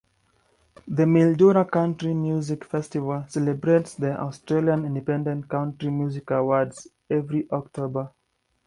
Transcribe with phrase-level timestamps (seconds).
[0.87, 8.09] The Mildura Country Music Festival celebrates the "Australian Independent Country Music Awards" every October.